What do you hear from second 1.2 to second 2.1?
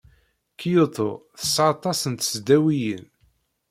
tesɛa aṭas